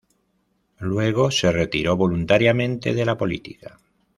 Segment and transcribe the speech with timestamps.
[0.79, 3.79] Luego se retiró voluntariamente de la política.